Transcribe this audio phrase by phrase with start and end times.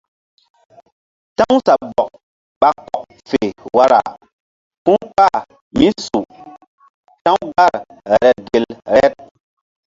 [1.37, 2.09] Ta̧w sabɔk
[2.61, 3.39] ɓa kɔk fe
[3.75, 4.01] wara
[4.85, 5.37] ku̧ kpah
[5.77, 6.19] mí su
[7.23, 7.73] ta̧w gar
[8.21, 9.13] reɗ gel reɗ.